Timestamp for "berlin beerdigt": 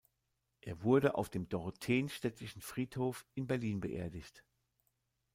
3.45-4.43